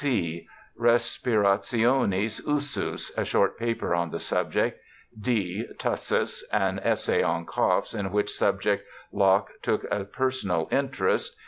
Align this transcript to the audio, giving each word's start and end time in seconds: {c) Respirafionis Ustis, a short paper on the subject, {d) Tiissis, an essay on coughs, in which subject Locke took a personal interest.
{c) 0.01 0.47
Respirafionis 0.79 2.41
Ustis, 2.47 3.15
a 3.15 3.23
short 3.23 3.55
paper 3.59 3.93
on 3.93 4.09
the 4.09 4.19
subject, 4.19 4.79
{d) 5.15 5.67
Tiissis, 5.77 6.41
an 6.51 6.79
essay 6.79 7.21
on 7.21 7.45
coughs, 7.45 7.93
in 7.93 8.11
which 8.11 8.31
subject 8.31 8.83
Locke 9.11 9.49
took 9.61 9.85
a 9.91 10.05
personal 10.05 10.67
interest. 10.71 11.35